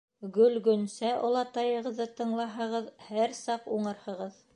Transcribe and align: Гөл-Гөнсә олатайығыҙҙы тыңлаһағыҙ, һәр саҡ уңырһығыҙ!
Гөл-Гөнсә 0.35 1.11
олатайығыҙҙы 1.27 2.07
тыңлаһағыҙ, 2.21 2.89
һәр 3.11 3.37
саҡ 3.41 3.69
уңырһығыҙ! 3.77 4.41